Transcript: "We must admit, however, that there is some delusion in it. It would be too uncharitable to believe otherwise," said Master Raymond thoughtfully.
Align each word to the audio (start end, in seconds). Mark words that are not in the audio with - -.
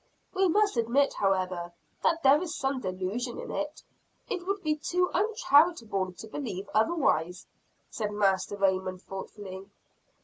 "We 0.33 0.47
must 0.47 0.77
admit, 0.77 1.13
however, 1.13 1.73
that 2.01 2.23
there 2.23 2.41
is 2.41 2.57
some 2.57 2.79
delusion 2.79 3.37
in 3.39 3.51
it. 3.51 3.83
It 4.27 4.47
would 4.47 4.63
be 4.63 4.75
too 4.77 5.11
uncharitable 5.13 6.13
to 6.13 6.27
believe 6.27 6.67
otherwise," 6.73 7.45
said 7.91 8.09
Master 8.09 8.57
Raymond 8.57 9.03
thoughtfully. 9.03 9.69